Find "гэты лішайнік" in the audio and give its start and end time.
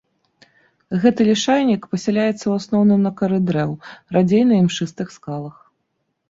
1.01-1.81